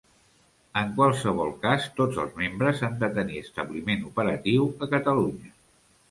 En 0.79 0.87
qualsevol 0.99 1.51
cas, 1.65 1.83
tots 1.99 2.17
els 2.23 2.31
membres 2.39 2.81
han 2.87 2.97
de 3.03 3.09
tenir 3.17 3.37
establiment 3.41 4.07
operatiu 4.09 4.65
a 4.87 4.89
Catalunya. 4.95 5.53